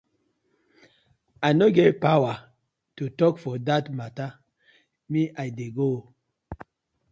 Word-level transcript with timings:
I 1.47 1.49
no 1.59 1.65
get 1.77 1.95
powaar 2.03 2.37
to 2.95 3.03
tok 3.19 3.35
for 3.43 3.55
dat 3.67 3.85
matta, 3.97 4.27
me 5.11 5.21
I 5.43 5.47
dey 5.57 5.69
go. 5.77 5.89